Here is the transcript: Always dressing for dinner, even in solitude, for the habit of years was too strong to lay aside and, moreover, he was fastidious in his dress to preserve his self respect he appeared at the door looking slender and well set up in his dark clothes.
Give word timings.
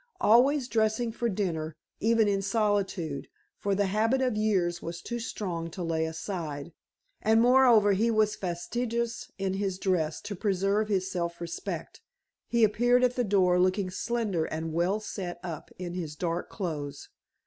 Always 0.19 0.67
dressing 0.67 1.11
for 1.11 1.29
dinner, 1.29 1.75
even 1.99 2.27
in 2.27 2.41
solitude, 2.41 3.27
for 3.55 3.75
the 3.75 3.85
habit 3.85 4.19
of 4.19 4.35
years 4.35 4.81
was 4.81 4.99
too 4.99 5.19
strong 5.19 5.69
to 5.69 5.83
lay 5.83 6.05
aside 6.07 6.73
and, 7.21 7.39
moreover, 7.39 7.93
he 7.93 8.09
was 8.09 8.35
fastidious 8.35 9.31
in 9.37 9.53
his 9.53 9.77
dress 9.77 10.19
to 10.21 10.35
preserve 10.35 10.87
his 10.89 11.11
self 11.11 11.39
respect 11.39 12.01
he 12.47 12.63
appeared 12.63 13.03
at 13.03 13.15
the 13.15 13.23
door 13.23 13.59
looking 13.59 13.91
slender 13.91 14.45
and 14.45 14.73
well 14.73 14.99
set 14.99 15.39
up 15.43 15.69
in 15.77 15.93
his 15.93 16.15
dark 16.15 16.49
clothes. 16.49 17.09